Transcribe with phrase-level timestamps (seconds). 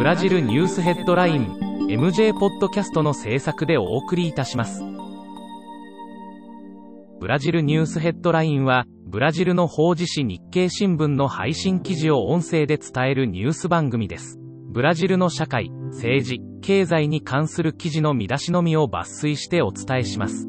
[0.00, 1.58] ブラジルニュースヘッドライン
[1.90, 4.82] MJ ポッドキャストの制作でお送りいたします。
[7.20, 14.38] ブラジルニュースヘッドラインは、ブラジルの法事紙日経新聞の配信記事を音声で伝えるニュース番組です。
[14.70, 20.48] ブラジルの社会、政治、経済に関する記事の見出しのみを抜粋してお伝えします。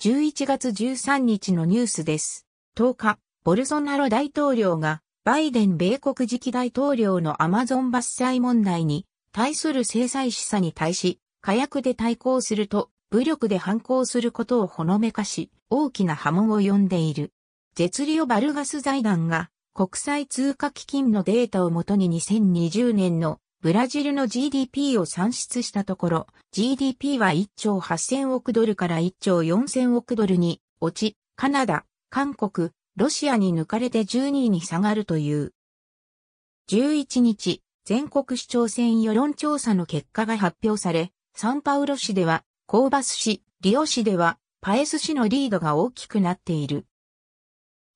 [0.00, 2.48] 11月13日のニュースです。
[2.76, 17.32] 10日、ボルソナロ大統領が、バイデン米国次期大統領のアマゾン伐採問題に対する制裁示唆に対し、火薬で対抗すると武力で反抗することをほのめかし、大きな波紋を呼んでいる。
[17.74, 35.54] ゼリオ・バルガス財団が国際通貨基金のデータをもとに2020年のブラジルの GDP を算出したところ、GDP は1兆8000億ドルから1兆4000億ドルに落ち、カナダ、韓国、ロシアに抜かれて12位に下がるという。
[36.68, 46.84] 11日、全国市長選世論調査の結果が発表され、サンパウロ市では、コーバス市、リオ市では、パエス市のリードが大きくなっている。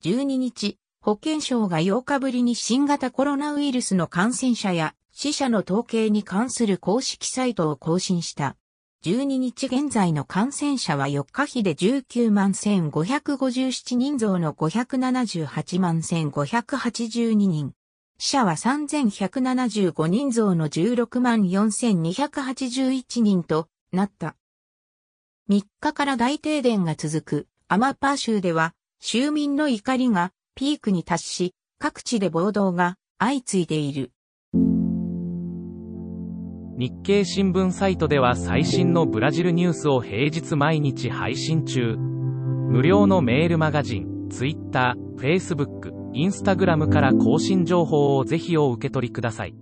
[0.05, 8.56] 12日、保健省が8日ぶりに新型コロナウイルスの感染者や死者の統計に関する公式サイトを更新した。
[9.05, 17.75] 12日現在の感染者は4日比で19万1557人増の578万1582人。
[18.16, 24.36] 死者は3175人増の16万4281人となった。
[25.50, 34.13] 3日から大停電が続くアマパー州では州民の怒りがピークに達し、各地で暴動が相次いでいる。
[36.77, 41.94] 日経新聞サイトでは最新のブラジルニュースを平日毎日配信中。
[41.97, 49.55] 無料のメールマガジン、Twitter、Facebook、Instagram から更新情報をぜひお受け取りください。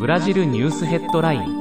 [0.00, 1.59] ブラジルニュースヘッドライン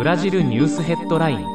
[0.00, 1.46] ブラジルニュースヘッドライン。